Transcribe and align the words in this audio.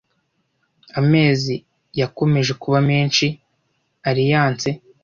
Amezi 0.99 1.55
yakomeje 1.99 2.51
kuba 2.61 2.79
menshi 2.89 3.25
Aliyanse 4.09 4.69